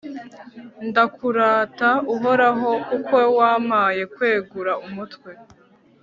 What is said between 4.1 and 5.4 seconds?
kwegura umutwe